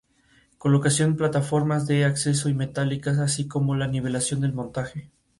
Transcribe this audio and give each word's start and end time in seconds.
Colocación 0.57 1.15
plataformas 1.15 1.85
de 1.85 2.05
acceso 2.05 2.49
y 2.49 2.55
metálicas 2.55 3.19
así 3.19 3.47
como 3.47 3.75
la 3.75 3.85
nivelación 3.85 4.41
del 4.41 4.51
montaje. 4.51 5.11